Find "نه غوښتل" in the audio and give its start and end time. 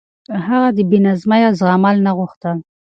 2.05-2.57